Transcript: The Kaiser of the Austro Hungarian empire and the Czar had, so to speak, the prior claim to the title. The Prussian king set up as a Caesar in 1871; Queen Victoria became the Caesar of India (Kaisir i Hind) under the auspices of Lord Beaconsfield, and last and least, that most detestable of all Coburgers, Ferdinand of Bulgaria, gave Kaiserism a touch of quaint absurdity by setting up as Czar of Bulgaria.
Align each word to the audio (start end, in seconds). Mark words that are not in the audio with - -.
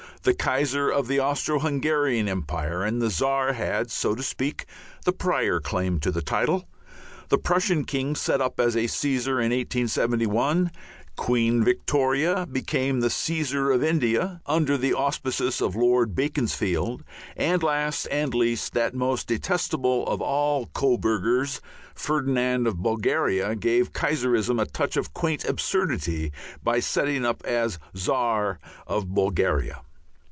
The 0.23 0.35
Kaiser 0.35 0.87
of 0.87 1.07
the 1.07 1.19
Austro 1.19 1.57
Hungarian 1.57 2.27
empire 2.29 2.83
and 2.83 3.01
the 3.01 3.09
Czar 3.09 3.53
had, 3.53 3.89
so 3.89 4.13
to 4.13 4.21
speak, 4.21 4.65
the 5.03 5.11
prior 5.11 5.59
claim 5.59 5.99
to 6.01 6.11
the 6.11 6.21
title. 6.21 6.67
The 7.29 7.39
Prussian 7.39 7.85
king 7.85 8.13
set 8.15 8.39
up 8.39 8.59
as 8.59 8.77
a 8.77 8.85
Caesar 8.85 9.39
in 9.39 9.45
1871; 9.49 10.69
Queen 11.15 11.63
Victoria 11.63 12.45
became 12.45 12.99
the 12.99 13.09
Caesar 13.09 13.71
of 13.71 13.83
India 13.83 14.19
(Kaisir 14.19 14.25
i 14.25 14.29
Hind) 14.29 14.39
under 14.45 14.77
the 14.77 14.93
auspices 14.93 15.59
of 15.59 15.75
Lord 15.75 16.13
Beaconsfield, 16.13 17.03
and 17.35 17.63
last 17.63 18.05
and 18.11 18.31
least, 18.35 18.73
that 18.75 18.93
most 18.93 19.25
detestable 19.25 20.05
of 20.05 20.21
all 20.21 20.67
Coburgers, 20.67 21.61
Ferdinand 21.95 22.67
of 22.67 22.77
Bulgaria, 22.83 23.55
gave 23.55 23.91
Kaiserism 23.91 24.59
a 24.59 24.67
touch 24.67 24.97
of 24.97 25.15
quaint 25.15 25.45
absurdity 25.45 26.31
by 26.61 26.79
setting 26.79 27.25
up 27.25 27.43
as 27.43 27.79
Czar 27.97 28.59
of 28.85 29.07
Bulgaria. 29.07 29.81